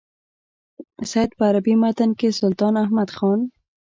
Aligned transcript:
سید 1.11 1.31
په 1.37 1.43
عربي 1.49 1.75
متن 1.81 2.09
کې 2.19 2.35
سلطان 2.39 2.73
احمد 2.83 3.09
خان. 3.17 3.39